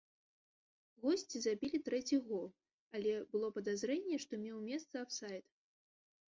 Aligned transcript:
Госці 1.01 1.41
забілі 1.43 1.79
трэці 1.89 2.17
гол, 2.29 2.47
але 2.97 3.13
было 3.37 3.47
падазрэнне, 3.59 4.15
што 4.25 4.41
меў 4.47 4.57
месца 4.71 5.05
афсайд. 5.05 5.45